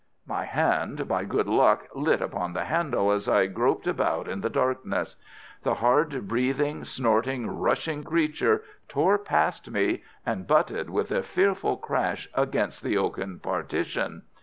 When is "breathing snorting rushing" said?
6.27-8.03